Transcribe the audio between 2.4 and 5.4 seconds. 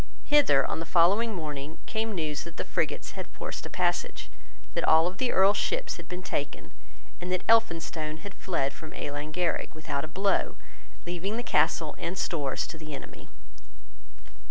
that the frigates had forced a passage, that all the